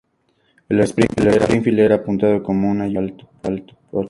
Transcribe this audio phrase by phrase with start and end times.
[0.67, 3.75] El Springfield era apuntado con ayuda de un alza pivotante.